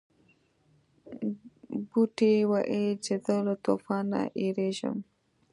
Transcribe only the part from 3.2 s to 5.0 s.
زه له طوفان نه یریږم.